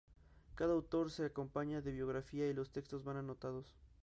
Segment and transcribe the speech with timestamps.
[0.55, 3.77] Cada autor se acompaña de biografía y los textos van anotados.